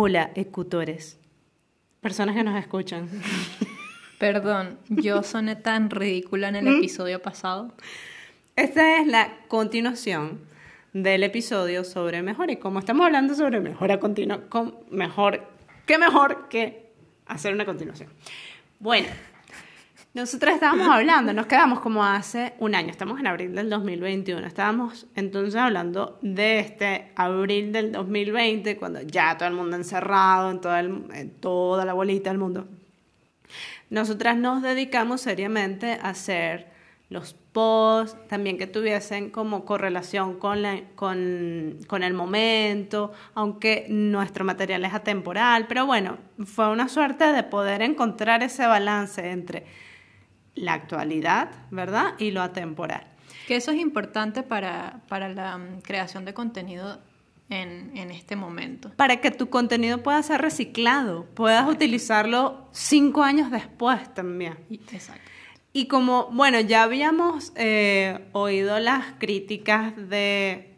[0.00, 1.18] Hola, ecutores.
[2.00, 3.08] Personas que nos escuchan.
[4.20, 7.74] Perdón, yo soné tan ridícula en el episodio pasado.
[8.54, 10.38] Esta es la continuación
[10.92, 12.48] del episodio sobre mejor.
[12.52, 15.42] Y como estamos hablando sobre mejora continua, con mejor,
[15.84, 16.92] ¿qué mejor que
[17.26, 18.08] hacer una continuación?
[18.78, 19.08] Bueno,
[20.18, 25.06] nosotros estábamos hablando, nos quedamos como hace un año, estamos en abril del 2021, estábamos
[25.14, 30.76] entonces hablando de este abril del 2020, cuando ya todo el mundo encerrado en, todo
[30.76, 32.66] el, en toda la bolita del mundo.
[33.90, 36.66] Nosotras nos dedicamos seriamente a hacer
[37.10, 44.44] los posts, también que tuviesen como correlación con, la, con, con, el momento, aunque nuestro
[44.44, 49.87] material es atemporal, pero bueno, fue una suerte de poder encontrar ese balance entre
[50.58, 52.14] la actualidad, ¿verdad?
[52.18, 53.06] Y lo atemporal.
[53.46, 57.00] Que eso es importante para, para la um, creación de contenido
[57.48, 58.92] en, en, este momento.
[58.96, 61.84] Para que tu contenido pueda ser reciclado, puedas Exacto.
[61.84, 64.58] utilizarlo cinco años después también.
[64.92, 65.22] Exacto.
[65.72, 70.74] Y como, bueno, ya habíamos eh, oído las críticas de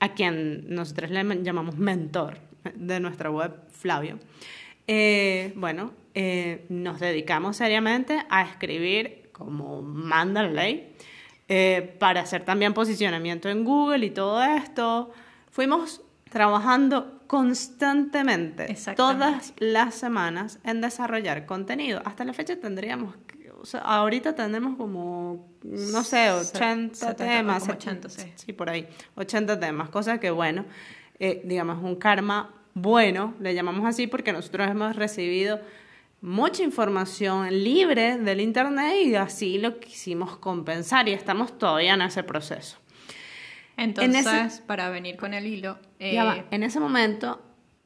[0.00, 2.38] a quien nosotros le llamamos mentor
[2.74, 4.18] de nuestra web, Flavio.
[4.86, 10.94] Eh, bueno, eh, nos dedicamos seriamente a escribir como manda la ley,
[11.48, 15.12] eh, para hacer también posicionamiento en Google y todo esto.
[15.50, 22.00] Fuimos trabajando constantemente, todas las semanas, en desarrollar contenido.
[22.04, 23.16] Hasta la fecha tendríamos,
[23.60, 27.68] o sea, ahorita tenemos como, no sé, 80 70, temas.
[27.68, 28.32] 80, sí.
[28.36, 30.64] sí, por ahí, 80 temas, cosa que, bueno,
[31.18, 35.60] eh, digamos, un karma bueno, le llamamos así porque nosotros hemos recibido
[36.24, 42.22] mucha información libre del Internet y así lo quisimos compensar y estamos todavía en ese
[42.22, 42.78] proceso.
[43.76, 45.78] Entonces, en ese, para venir con el hilo...
[45.98, 47.42] Eh, ya va, en ese momento,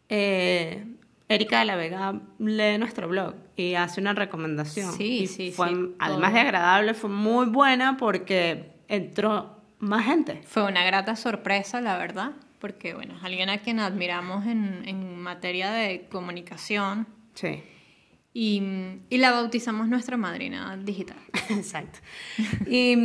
[0.09, 0.87] eh,
[1.29, 4.93] Erika de la Vega lee nuestro blog y hace una recomendación.
[4.93, 5.95] Sí, sí, fue, sí.
[5.99, 10.43] Además de agradable, fue muy buena porque entró más gente.
[10.47, 15.19] Fue una grata sorpresa, la verdad, porque, bueno, es alguien a quien admiramos en, en
[15.19, 17.09] materia de comunicación.
[17.35, 17.65] Sí.
[18.41, 18.63] Y,
[19.11, 21.17] y, la bautizamos nuestra madrina digital.
[21.51, 21.99] Exacto.
[22.69, 22.97] Y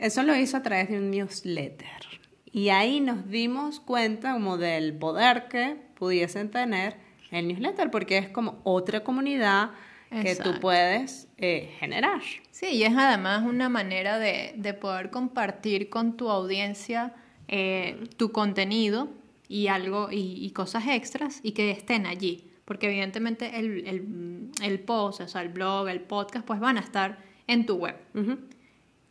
[0.00, 2.02] eso lo hizo a través de un newsletter.
[2.50, 6.96] Y ahí nos dimos cuenta como del poder que pudiesen tener
[7.30, 9.70] el newsletter, porque es como otra comunidad
[10.10, 10.54] que Exacto.
[10.54, 12.22] tú puedes eh, generar.
[12.50, 17.14] Sí, y es además una manera de, de poder compartir con tu audiencia
[17.46, 19.08] eh, tu contenido
[19.46, 24.78] y algo y, y cosas extras y que estén allí porque evidentemente el, el, el,
[24.78, 27.96] post, o sea, el blog, el podcast, pues van a estar en tu web.
[28.14, 28.38] Uh -huh.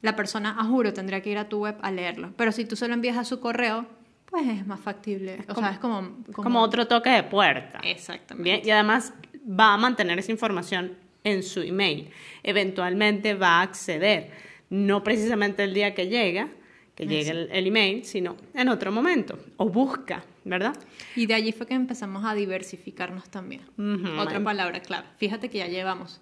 [0.01, 2.31] La persona, a juro, tendría que ir a tu web a leerlo.
[2.37, 3.85] Pero si tú se lo envías a su correo,
[4.27, 5.35] pues es más factible.
[5.39, 5.99] Es o como, sea, es como,
[6.31, 6.61] como, como...
[6.61, 7.81] otro toque de puerta.
[7.83, 8.49] Exactamente.
[8.49, 9.13] Bien, y además
[9.45, 10.95] va a mantener esa información
[11.25, 12.11] en su email.
[12.43, 14.31] Eventualmente va a acceder,
[14.69, 16.47] no precisamente el día que llega,
[16.95, 20.75] que llegue el, el, email, sino en otro momento, o busca, ¿verdad?
[21.15, 23.61] Y de allí fue que empezamos a diversificarnos también.
[23.77, 24.19] Uh -huh.
[24.19, 25.07] Otra palabra clave.
[25.17, 26.21] Fíjate que ya llevamos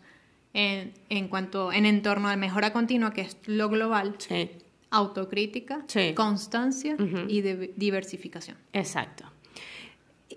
[0.53, 4.49] en, en cuanto, en entorno de mejora continua, que es lo global, sí.
[4.91, 6.13] autocrítica, sí.
[6.13, 7.25] constancia uh -huh.
[7.29, 8.57] y de, diversificación.
[8.73, 9.25] Exacto.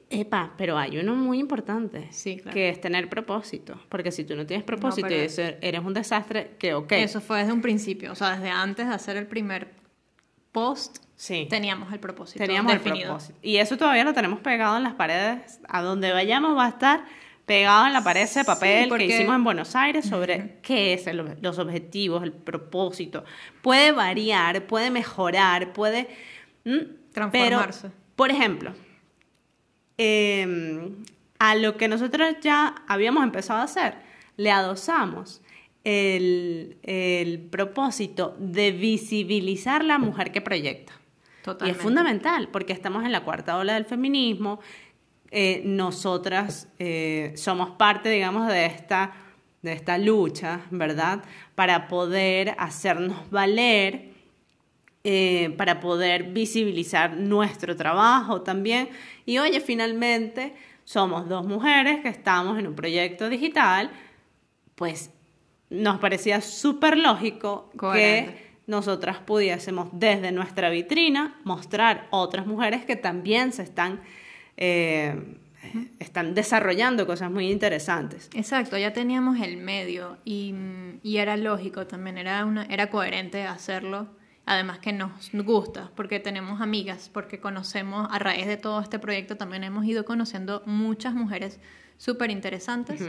[0.08, 2.52] Epa, pero hay uno muy importante, sí, claro.
[2.52, 5.28] que es tener propósito, porque si tú no tienes propósito no, y
[5.60, 6.92] eres un desastre, que ok.
[6.92, 9.68] Eso fue desde un principio, o sea, desde antes de hacer el primer
[10.50, 11.46] post, sí.
[11.50, 12.96] teníamos el propósito teníamos definido.
[12.96, 13.38] El propósito.
[13.42, 17.04] Y eso todavía lo tenemos pegado en las paredes, a donde vayamos va a estar
[17.44, 19.06] pegado en la pared ese papel sí, porque...
[19.06, 20.50] que hicimos en Buenos Aires sobre uh -huh.
[20.62, 23.24] qué es el, los objetivos, el propósito.
[23.60, 26.08] Puede variar, puede mejorar, puede...
[27.12, 27.88] Transformarse.
[27.88, 28.72] Pero, por ejemplo,
[29.98, 30.92] eh,
[31.40, 33.94] a lo que nosotros ya habíamos empezado a hacer,
[34.36, 35.42] le adosamos
[35.84, 40.99] el, el, propósito de visibilizar la mujer que proyecta.
[41.50, 41.76] Totalmente.
[41.76, 44.60] Y es fundamental, porque estamos en la cuarta ola del feminismo,
[45.32, 49.12] eh, nosotras eh, somos parte, digamos, de esta,
[49.62, 51.22] de esta lucha, ¿verdad?
[51.54, 54.10] Para poder hacernos valer,
[55.02, 58.90] eh, para poder visibilizar nuestro trabajo también.
[59.26, 60.54] Y oye, finalmente
[60.84, 63.90] somos dos mujeres que estamos en un proyecto digital,
[64.74, 65.10] pues
[65.68, 68.32] nos parecía súper lógico Coherente.
[68.32, 74.00] que nosotras pudiésemos desde nuestra vitrina mostrar otras mujeres que también se están,
[74.56, 75.36] eh,
[75.98, 78.30] están desarrollando cosas muy interesantes.
[78.32, 80.54] Exacto, ya teníamos el medio y,
[81.02, 84.06] y era lógico también, era, una, era coherente hacerlo.
[84.46, 89.36] además que nos gusta, porque tenemos amigas, porque conocemos, a raíz de todo este proyecto
[89.36, 91.58] también hemos ido conociendo muchas mujeres
[91.98, 93.02] súper interesantes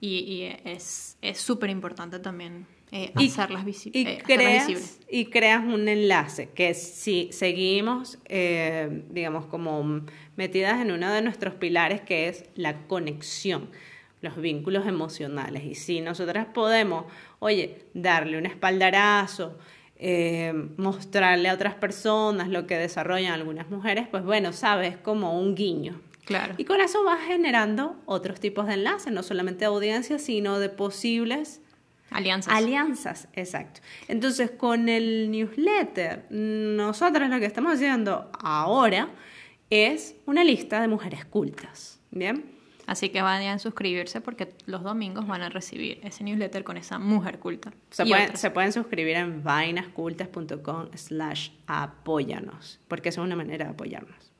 [0.00, 6.50] y, y es súper importante también eh, hacerlas y eh, creas, y creas un enlace
[6.50, 10.02] que si seguimos, eh, digamos, como
[10.36, 13.70] metidas en uno de nuestros pilares que es la conexión,
[14.20, 15.64] los vínculos emocionales.
[15.64, 17.06] Y si nosotras podemos,
[17.38, 19.56] oye, darle un espaldarazo,
[20.76, 25.98] mostrarle a otras personas lo que desarrollan algunas mujeres, pues bueno, sabes, como un guiño.
[26.26, 26.56] Claro.
[26.58, 30.68] Y con eso vas generando otros tipos de enlaces, no solamente de audiencia, sino de
[30.68, 31.62] posibles
[32.14, 32.54] Alianzas.
[32.54, 33.80] Alianzas, exacto.
[34.08, 39.08] Entonces, con el newsletter, nosotros lo que estamos haciendo ahora
[39.70, 42.00] es una lista de mujeres cultas.
[42.10, 42.44] ¿Bien?
[42.86, 46.98] Así que vayan a suscribirse porque los domingos van a recibir ese newsletter con esa
[46.98, 47.72] mujer culta.
[47.90, 53.70] Se, pueden, se pueden suscribir en vainascultas.com slash apóyanos, porque eso es una manera de
[53.70, 54.31] apoyarnos.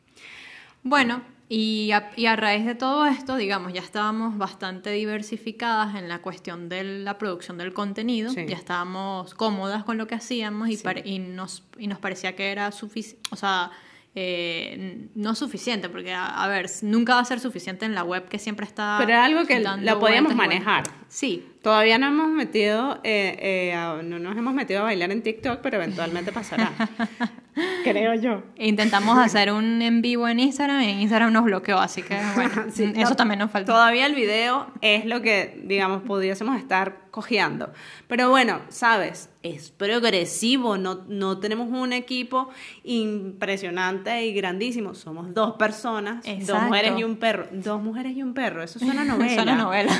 [0.82, 6.08] Bueno, y a, y a raíz de todo esto, digamos, ya estábamos bastante diversificadas en
[6.08, 8.46] la cuestión de la producción del contenido, Sí.
[8.46, 10.82] ya estábamos cómodas con lo que hacíamos y, Sí.
[10.84, 13.70] pare- y, nos, y nos parecía que era suficiente, o sea,
[14.14, 18.28] eh, no suficiente, porque a, a ver, nunca va a ser suficiente en la web
[18.28, 18.96] que siempre está...
[18.98, 20.84] Pero era algo que lo podíamos manejar.
[21.08, 23.36] Sí, Todavía no hemos metido, eh,
[23.70, 26.72] eh, a- no nos hemos metido a bailar en TikTok, pero eventualmente pasará.
[27.84, 28.42] Creo yo.
[28.56, 32.64] Intentamos hacer un en vivo en Instagram y en Instagram nos bloqueó, así que bueno,
[32.72, 33.72] Sí, eso no, también nos faltó.
[33.72, 37.70] Todavía el video es lo que, digamos, pudiésemos estar cojeando.
[38.08, 42.48] Pero bueno, sabes, es progresivo, no, no tenemos un equipo
[42.84, 44.94] impresionante y grandísimo.
[44.94, 47.46] Somos dos personas, dos mujeres y un perro.
[47.52, 49.34] Dos mujeres y un perro, eso suena novela.
[49.34, 49.92] Suena novela.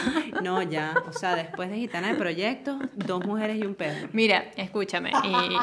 [0.43, 4.09] No, ya, o sea, después de Gitana de Proyectos, dos mujeres y un perro.
[4.13, 5.57] Mira, escúchame, y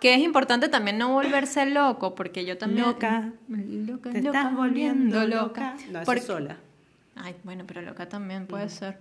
[0.00, 2.86] que es importante también no volverse loco, porque yo también...
[2.86, 5.74] Loca, loca, Te loca, estás volviendo loca.
[5.90, 6.56] No, eso Porque- sola.
[7.16, 8.98] Ay, bueno, pero loca también puede ser.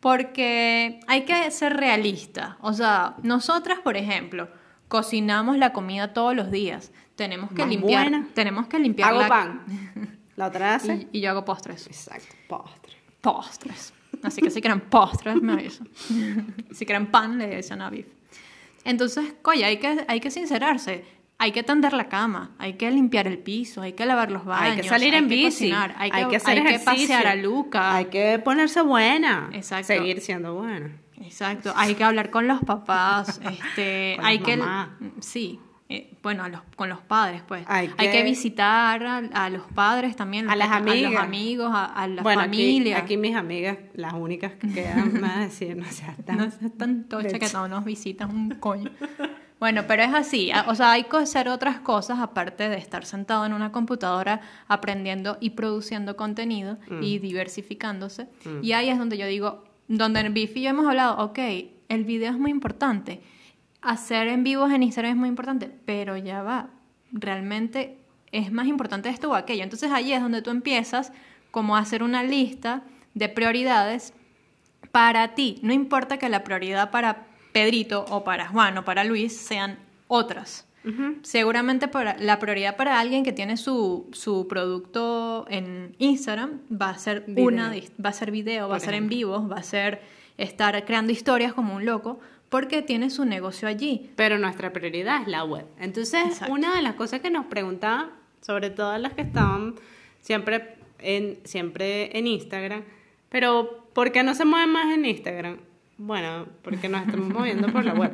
[0.00, 2.58] Porque hay que ser realista.
[2.60, 4.48] O sea, nosotras, por ejemplo,
[4.88, 6.92] cocinamos la comida todos los días.
[7.16, 8.02] Tenemos que Más limpiar.
[8.10, 8.28] buena.
[8.34, 9.62] Tenemos que limpiar Hago la- pan.
[10.36, 11.08] La otra hace.
[11.12, 11.86] Y, y yo hago postres.
[11.86, 12.92] Exacto, postre.
[13.20, 13.94] Postres.
[14.24, 15.88] Así que si quieren postres, me avisan.
[16.72, 18.06] si quieren pan, le dicen a Biff.
[18.84, 21.04] Entonces, coño, hay que, hay que sincerarse.
[21.36, 24.76] Hay que tender la cama, hay que limpiar el piso, hay que lavar los baños,
[24.76, 27.96] Hay que salir en bici, cocinar, hay que, hacer hay que pasear a Luca.
[27.96, 29.88] hay que ponerse buena, Exacto.
[29.88, 30.92] seguir siendo buena.
[31.20, 34.62] Exacto, hay que hablar con los papás, este, Con hay que
[35.20, 37.64] sí, eh, bueno, a los, con los padres, pues.
[37.68, 41.12] Hay Hay, que- visitar a, a los padres también, A las a amigas.
[41.12, 42.96] los amigos, a, a la bueno, familia.
[42.96, 46.38] Aquí, aquí mis amigas, las únicas que quedan, a decir, no seas tan...
[46.38, 48.90] No seas tan tocha que no nos visitas un coño.
[49.60, 50.50] Bueno, pero es así.
[50.50, 54.40] a- O sea, hay que hacer otras cosas aparte de estar sentado en una computadora
[54.68, 57.02] aprendiendo y produciendo contenido Mm.
[57.02, 58.26] y diversificándose.
[58.62, 61.38] Y ahí es donde yo digo, donde en Bifi y yo hemos hablado, ok,
[61.88, 63.20] el video es muy importante.
[63.84, 66.70] Hacer en vivos en Instagram es muy importante, pero ya va.
[67.12, 67.98] Realmente
[68.32, 69.62] es más importante esto o aquello.
[69.62, 71.12] Entonces ahí es donde tú empiezas
[71.50, 72.82] como a hacer una lista
[73.14, 74.14] de prioridades
[74.90, 75.58] para ti.
[75.62, 79.78] No importa que la prioridad para Pedrito o para Juan o para Luis sean
[80.08, 80.66] otras.
[81.22, 86.98] Seguramente para, la prioridad para alguien que tiene su, su producto en Instagram va a
[86.98, 87.46] ser Video.
[87.46, 87.72] una
[88.04, 90.02] va a ser video, va a ser en vivo, va a ser
[90.36, 92.18] estar creando historias como un loco
[92.54, 94.10] porque tiene su negocio allí.
[94.14, 95.66] Pero nuestra prioridad es la web.
[95.80, 96.54] Entonces, Exacto.
[96.54, 98.10] una de las cosas que nos preguntaban,
[98.42, 99.74] sobre todo las que estaban
[100.20, 102.84] siempre en, siempre en Instagram,
[103.28, 105.56] pero ¿por qué no se mueven más en Instagram?
[105.98, 108.12] Bueno, porque nos estamos moviendo por la web.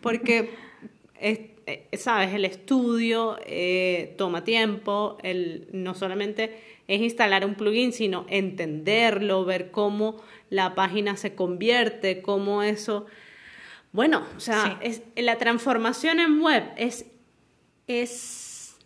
[0.00, 0.54] Porque,
[1.20, 2.32] es- eh, ¿sabes?
[2.32, 9.70] El estudio eh, toma tiempo, el, no solamente es instalar un plugin, sino entenderlo, ver
[9.70, 13.04] cómo la página se convierte, cómo eso...
[13.94, 15.02] Bueno, o sea, Sí.
[15.14, 17.06] es, la transformación en web es,
[17.86, 18.76] es,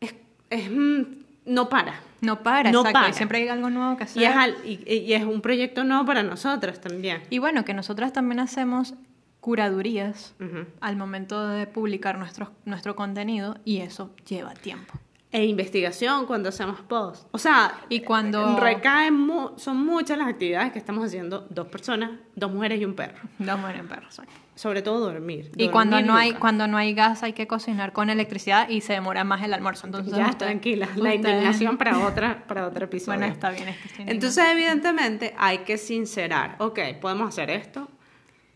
[0.00, 0.14] es,
[0.50, 1.02] es, mm,
[1.46, 2.00] no para.
[2.20, 2.92] No para, No exacto.
[2.98, 3.08] para.
[3.10, 4.22] Y siempre hay algo nuevo que hacer.
[4.22, 7.22] Y es, al- y, y es un proyecto nuevo para nosotros también.
[7.30, 8.94] Y bueno, que nosotras también hacemos
[9.40, 10.34] curadurías
[10.80, 14.94] al momento de publicar nuestro, nuestro contenido y eso lleva tiempo.
[15.32, 17.28] E investigación cuando hacemos post.
[17.32, 22.12] O sea, Y cuando- recaen, mu- son muchas las actividades que estamos haciendo dos personas,
[22.34, 23.18] dos mujeres y un perro.
[23.38, 24.18] Dos mueren perros.
[24.18, 24.32] exacto.
[24.56, 25.50] Sobre todo dormir.
[25.56, 28.92] Y cuando no, hay, cuando no hay gas hay que cocinar con electricidad y se
[28.92, 29.86] demora más el almuerzo.
[29.86, 33.18] Entonces, ya, usted- tranquila, la indignación para, otra, para otro episodio.
[33.18, 33.74] Bueno, está bien.
[33.98, 36.54] Entonces, evidentemente, hay que sincerar.
[36.60, 37.88] Ok, podemos hacer esto.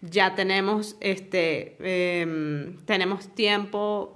[0.00, 1.76] Ya tenemos, este,
[2.20, 4.14] em, tenemos tiempo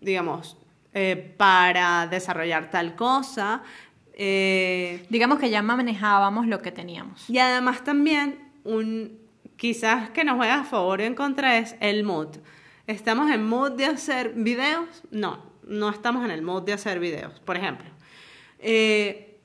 [0.00, 0.56] digamos,
[0.92, 3.62] eh, para desarrollar tal cosa.
[4.12, 7.28] eh, Digamos que ya manejábamos lo que teníamos.
[7.28, 9.18] y además también, un,
[9.56, 12.36] quizás que nos juega a favor o en contra es el mood.
[12.86, 15.02] ¿Estamos en mood de hacer videos?
[15.10, 17.40] No, no estamos en el mood de hacer videos.
[17.40, 17.86] Por ejemplo,
[18.58, 19.40] eh,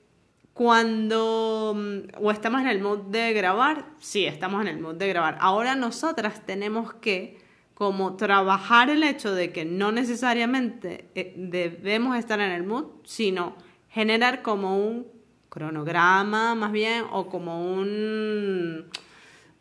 [0.54, 5.08] cuando mm, o estamos en el mood de grabar, sí, estamos en el mood de
[5.08, 5.38] grabar.
[5.40, 7.40] Ahora nosotras tenemos que
[7.74, 13.56] como trabajar el hecho de que no necesariamente eh, debemos estar en el mood, sino
[13.90, 15.08] generar como un
[15.50, 18.90] cronograma más bien o como un,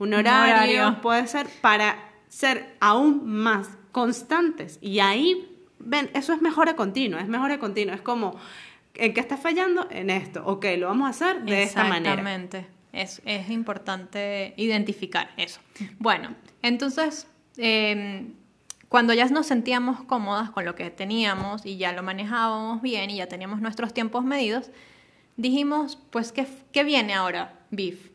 [0.00, 1.00] un horario, horario.
[1.00, 1.97] puede ser para
[2.28, 8.02] ser aún más constantes y ahí ven eso es mejora continua es mejora continua es
[8.02, 8.37] como
[8.95, 12.80] en qué estás fallando en esto ok lo vamos a hacer de esta manera Exactamente.
[12.92, 15.61] Es, es importante identificar eso.
[15.99, 18.26] Bueno, entonces, eh,
[18.88, 23.16] cuando ya nos sentíamos cómodas con lo que teníamos y ya lo manejábamos bien y
[23.16, 24.71] ya teníamos nuestros tiempos medidos,
[25.37, 28.10] dijimos, pues, ¿qué, qué viene ahora, BIF?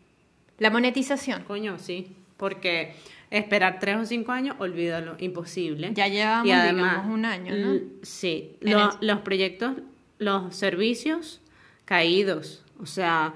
[0.59, 1.43] La monetización.
[1.43, 2.95] coño sí porque
[3.31, 7.79] esperar tres o cinco años olvídalo imposible Ya llevamos, Y además, digamos, un año, ¿no?
[8.03, 9.73] sí lo- los proyectos
[10.19, 11.41] los servicios
[11.85, 13.33] caídos o sea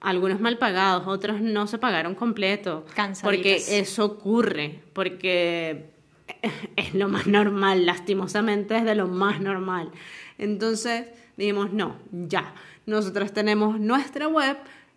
[0.00, 2.84] algunos mal pagados, otros no se pagaron completo.
[2.94, 3.22] Cansaditas.
[3.22, 5.86] Porque eso ocurre, porque
[6.76, 9.90] es lo más normal, lastimosamente es de lo más normal.
[10.38, 11.06] Entonces
[11.36, 12.54] dijimos, no, ya,
[12.84, 14.56] nosotros tenemos nuestra web,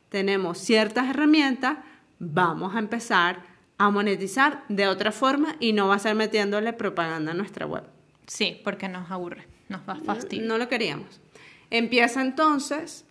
[0.10, 1.78] tenemos ciertas herramientas,
[2.20, 3.44] vamos a empezar
[3.78, 7.84] a monetizar de otra forma y no va a ser metiéndole propaganda a nuestra web.
[8.28, 10.48] Sí, porque nos aburre, nos da fastidio.
[10.48, 11.22] No lo queríamos.
[11.72, 13.06] Empieza entonces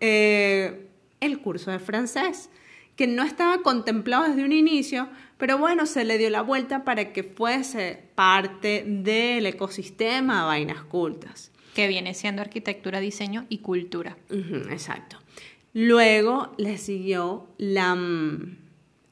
[0.00, 0.88] eh,
[1.20, 2.48] el curso de francés,
[2.96, 5.08] que no estaba contemplado desde un inicio,
[5.38, 11.50] pero bueno, se le dio la vuelta para que fuese parte del ecosistema Vainas Cultas.
[11.74, 14.16] Que viene siendo arquitectura, diseño y cultura.
[14.70, 15.18] Exacto.
[15.72, 18.56] Luego le siguió la, mm,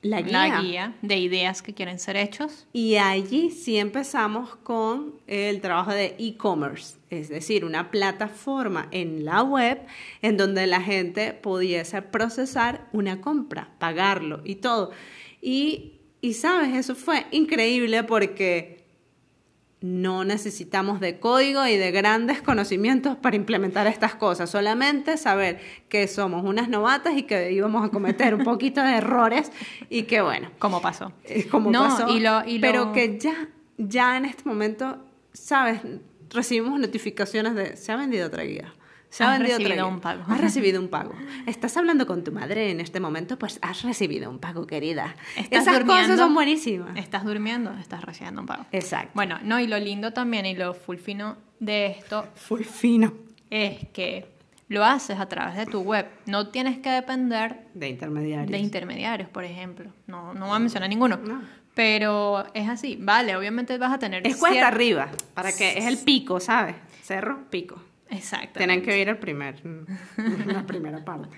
[0.02, 0.48] la guía.
[0.48, 2.66] La guía de ideas que quieren ser hechos.
[2.72, 9.42] Y allí sí empezamos con el trabajo de e-commerce, es decir, una plataforma en la
[9.42, 9.80] web
[10.22, 14.90] en donde la gente pudiese procesar una compra, pagarlo y todo.
[15.40, 18.77] Y, y sabes, eso fue increíble porque
[19.80, 26.08] no necesitamos de código y de grandes conocimientos para implementar estas cosas, solamente saber que
[26.08, 29.52] somos unas novatas y que íbamos a cometer un poquito de errores
[29.88, 31.12] y que bueno, ¿Cómo pasó?
[31.50, 34.98] como No, pasó, y lo- y lo- pero que ya, ya en este momento,
[35.32, 35.80] sabes,
[36.30, 38.74] recibimos notificaciones de se ha vendido otra guía.
[39.10, 40.22] Se ha Has vendido recibido un pago.
[40.28, 41.14] Has recibido un pago.
[41.46, 45.16] Estás hablando con tu madre en este momento, pues has recibido un pago, querida.
[45.36, 46.96] ¿Estás Esas cosas son buenísimas.
[46.96, 48.66] Estás durmiendo, estás recibiendo un pago.
[48.70, 49.10] Exacto.
[49.14, 53.14] Bueno, no, y lo lindo también y lo full fino de esto Full fino.
[53.50, 54.26] es que
[54.68, 56.06] lo haces a través de tu web.
[56.26, 58.50] No tienes que depender De intermediarios.
[58.50, 59.90] de intermediarios, por ejemplo.
[60.06, 61.16] No, no voy a mencionar ninguno.
[61.16, 61.40] No.
[61.74, 64.26] Pero es así, vale, obviamente vas a tener...
[64.26, 66.74] es cuesta arriba, para que es el pico, ¿sabes?
[67.02, 67.80] Cerro, pico.
[68.10, 68.58] Exacto.
[68.58, 69.60] Tienen que ir al primer,
[70.46, 71.36] la primera parte.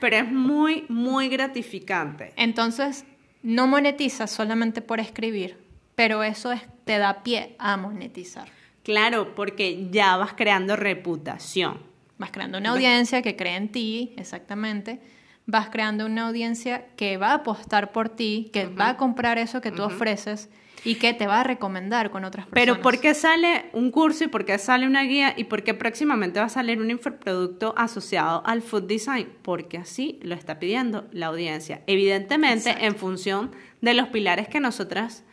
[0.00, 2.32] Pero es muy, muy gratificante.
[2.36, 3.04] Entonces,
[3.42, 5.58] no monetizas solamente por escribir,
[5.94, 8.48] pero eso es, te da pie a monetizar.
[8.82, 11.80] Claro, porque ya vas creando reputación.
[12.18, 15.00] Vas creando una audiencia que cree en ti, exactamente.
[15.46, 19.60] Vas creando una audiencia que va a apostar por ti, que va a comprar eso
[19.60, 20.48] que tú ofreces
[20.84, 22.76] y que te va a recomendar con otras personas.
[22.76, 25.74] Pero ¿por qué sale un curso y por qué sale una guía y por qué
[25.74, 29.28] próximamente va a salir un infoproducto asociado al food design?
[29.42, 31.82] Porque así lo está pidiendo la audiencia.
[31.86, 32.86] Evidentemente, Exacto.
[32.86, 33.50] en función
[33.80, 35.24] de los pilares que nosotras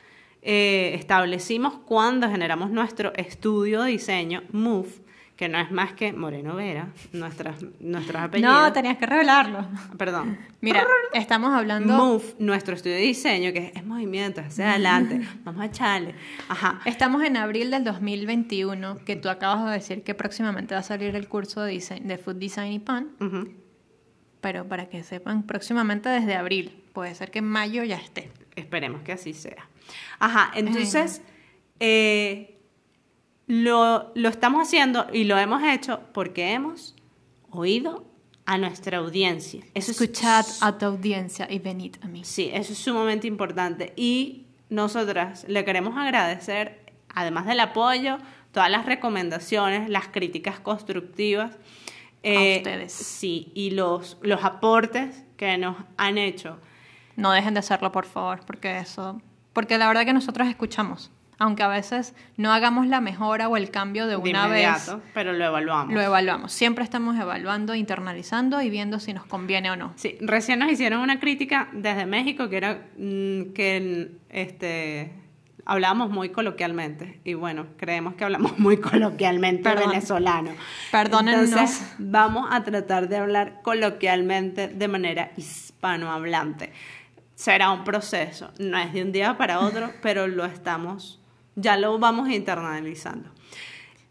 [0.42, 4.90] eh, establecimos cuando generamos nuestro estudio de diseño, MOVE,
[5.42, 8.54] que no es más que Moreno Vera, nuestras, nuestros apellidos.
[8.54, 9.66] No, tenías que revelarlo.
[9.98, 10.38] Perdón.
[10.62, 11.98] Mira, estamos hablando...
[11.98, 16.14] Move, nuestro estudio de diseño, que es movimiento, hacia adelante, vamos a echarle.
[16.48, 16.80] Ajá.
[16.86, 21.16] Estamos en abril del 2021, que tú acabas de decir que próximamente va a salir
[21.16, 23.10] el curso de, dise- de Food Design y Pan,
[24.42, 28.30] pero para que sepan, próximamente desde abril, puede ser que en mayo ya esté.
[28.56, 29.68] Esperemos que así sea.
[30.20, 31.24] Ajá, entonces
[31.80, 32.51] eh,
[33.54, 36.96] lo, lo estamos haciendo y lo hemos hecho porque hemos
[37.50, 38.06] oído
[38.46, 39.60] a nuestra audiencia.
[39.74, 42.24] Eso es- Escuchad a tu audiencia y venid a mí.
[42.24, 43.92] Sí, eso es sumamente importante.
[43.98, 48.20] Y nosotras le queremos agradecer, además del apoyo,
[48.54, 51.58] todas las recomendaciones, las críticas constructivas.
[52.24, 52.94] eh, ustedes.
[52.94, 56.58] Sí, y los, los aportes que nos han hecho.
[57.18, 59.22] No dejen de hacerlo, por favor, porque eso...
[59.52, 61.12] Porque la verdad que nosotros escuchamos
[61.42, 65.34] aunque a veces no hagamos la mejora o el cambio de De una vez, pero
[65.34, 65.92] lo evaluamos.
[65.92, 66.52] lo evaluamos.
[66.54, 69.92] Siempre estamos evaluando, internalizando y viendo si nos conviene o no.
[69.96, 75.14] Sí, recién nos hicieron una crítica desde México que era mm, que este
[75.66, 79.90] hablábamos muy coloquialmente y bueno, creemos que hablamos muy coloquialmente Perdón.
[79.90, 80.52] venezolano.
[80.92, 81.50] Perdónennos.
[81.50, 86.72] Entonces, vamos a tratar de hablar coloquialmente de manera hispanohablante.
[87.34, 91.21] Será un proceso, no es de un día para otro, pero lo estamos
[91.62, 93.30] ya lo vamos internalizando.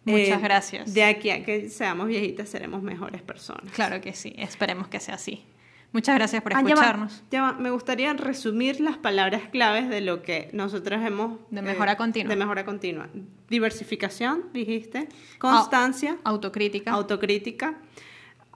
[0.04, 0.94] Muchas Eh, gracias.
[0.94, 3.70] De aquí a que seamos viejitas seremos mejores personas.
[3.72, 5.44] Claro que sí, esperemos que sea así.
[5.92, 7.22] Muchas gracias por Ah, ya va, escucharnos.
[7.32, 7.52] ya va.
[7.54, 11.38] Me gustaría resumir las palabras claves de lo que nosotros hemos...
[11.40, 12.30] eh, De mejora continua.
[12.30, 13.08] De mejora continua.
[13.48, 15.08] Diversificación, dijiste.
[15.38, 16.16] Constancia.
[16.24, 16.92] Autocrítica.
[16.92, 17.72] Autocrítica.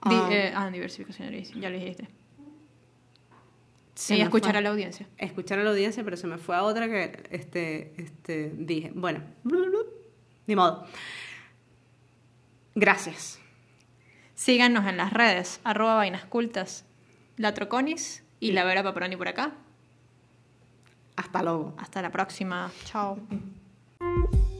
[0.09, 2.07] Di- ah, eh, ah, diversificación, ya lo dijiste.
[3.95, 4.59] Se y escuchar fue.
[4.59, 5.07] a la audiencia.
[5.17, 8.91] Escuchar a la audiencia, pero se me fue a otra que este, este, dije.
[8.93, 9.21] Bueno,
[10.45, 10.85] ni modo.
[12.75, 13.39] Gracias.
[14.35, 16.85] Síganos en las redes, arroba vainas cultas,
[17.37, 19.53] la Troconis y la Vera Paperoni por acá.
[21.15, 21.73] Hasta luego.
[21.77, 22.71] Hasta la próxima.
[22.83, 23.17] Chao.